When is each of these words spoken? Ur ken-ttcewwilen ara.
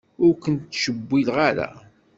Ur 0.25 0.33
ken-ttcewwilen 0.43 1.27
ara. 1.49 1.69